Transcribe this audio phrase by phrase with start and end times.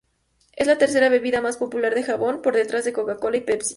[0.53, 3.69] Es la tercera bebida más popular de Japón, por detrás de Coca-cola y Pepsi.